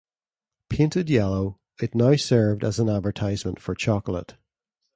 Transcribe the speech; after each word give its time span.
Painted 0.67 1.11
yellow, 1.11 1.59
it 1.79 1.93
now 1.93 2.15
served 2.15 2.63
as 2.63 2.79
an 2.79 2.89
advertisement 2.89 3.61
for 3.61 3.75
chocolate. 3.75 4.35